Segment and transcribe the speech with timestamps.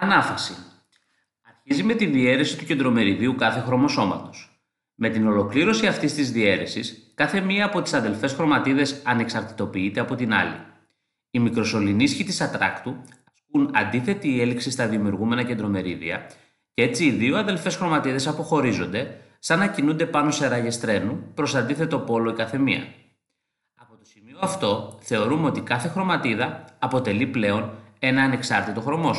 [0.00, 0.54] Ανάφαση.
[1.42, 4.62] Αρχίζει με τη διαίρεση του κεντρομεριδίου κάθε χρωμοσώματος.
[4.94, 10.32] Με την ολοκλήρωση αυτής της διαίρεσης, κάθε μία από τις αδελφές χρωματίδες ανεξαρτητοποιείται από την
[10.32, 10.56] άλλη.
[11.30, 12.96] Οι μικροσωληνίσχοι της ατράκτου
[13.32, 16.26] ασκούν αντίθετη έλξη στα δημιουργούμενα κεντρομερίδια
[16.74, 21.54] και έτσι οι δύο αδελφές χρωματίδες αποχωρίζονται σαν να κινούνται πάνω σε ραγε τρένου προς
[21.54, 22.86] αντίθετο πόλο η καθεμία.
[23.74, 29.14] Από το σημείο αυτό θεωρούμε ότι κάθε χρωματίδα αποτελεί πλέον ένα ανεξάρτητο χρωμό.